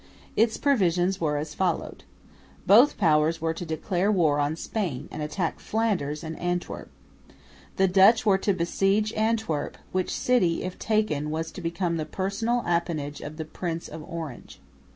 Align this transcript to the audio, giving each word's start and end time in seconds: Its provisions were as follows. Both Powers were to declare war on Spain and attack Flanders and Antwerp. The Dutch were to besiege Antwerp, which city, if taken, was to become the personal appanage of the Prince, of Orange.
Its 0.35 0.57
provisions 0.57 1.21
were 1.21 1.37
as 1.37 1.53
follows. 1.53 1.99
Both 2.65 2.97
Powers 2.97 3.39
were 3.39 3.53
to 3.53 3.63
declare 3.63 4.11
war 4.11 4.39
on 4.39 4.55
Spain 4.55 5.07
and 5.11 5.21
attack 5.21 5.59
Flanders 5.59 6.23
and 6.23 6.39
Antwerp. 6.39 6.89
The 7.75 7.87
Dutch 7.87 8.25
were 8.25 8.39
to 8.39 8.51
besiege 8.51 9.13
Antwerp, 9.13 9.77
which 9.91 10.09
city, 10.11 10.63
if 10.63 10.79
taken, 10.79 11.29
was 11.29 11.51
to 11.51 11.61
become 11.61 11.97
the 11.97 12.05
personal 12.07 12.63
appanage 12.65 13.21
of 13.21 13.37
the 13.37 13.45
Prince, 13.45 13.87
of 13.87 14.01
Orange. 14.09 14.59